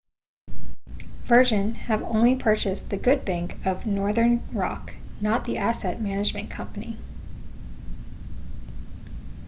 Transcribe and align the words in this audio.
virgin 1.25 1.75
have 1.75 2.01
only 2.01 2.35
purchased 2.35 2.89
the 2.89 2.97
good 2.97 3.23
bank' 3.23 3.63
of 3.63 3.85
northern 3.85 4.41
rock 4.51 4.95
not 5.19 5.43
the 5.45 5.59
asset 5.59 6.01
management 6.01 6.49
company 6.49 6.97